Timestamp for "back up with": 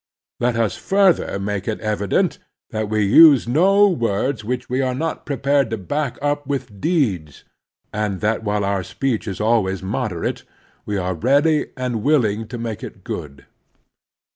5.77-6.81